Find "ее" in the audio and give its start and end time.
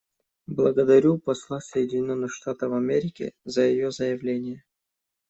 3.67-3.91